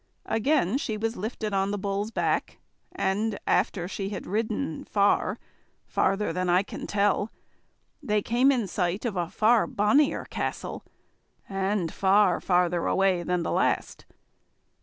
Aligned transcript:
Again 0.25 0.79
she 0.79 0.97
was 0.97 1.15
lifted 1.15 1.53
on 1.53 1.69
the 1.69 1.77
Bull's 1.77 2.09
back, 2.09 2.57
and 2.91 3.37
after 3.45 3.87
she 3.87 4.09
had 4.09 4.25
ridden 4.25 4.83
far, 4.83 5.29
and 5.29 5.39
farther 5.85 6.33
than 6.33 6.49
I 6.49 6.63
can 6.63 6.87
tell, 6.87 7.29
they 8.01 8.23
came 8.23 8.51
in 8.51 8.65
sight 8.65 9.05
of 9.05 9.15
a 9.15 9.29
far 9.29 9.67
bonnier 9.67 10.25
castle, 10.25 10.83
and 11.47 11.93
far 11.93 12.41
farther 12.41 12.87
away 12.87 13.21
than 13.21 13.43
the 13.43 13.51
last. 13.51 14.07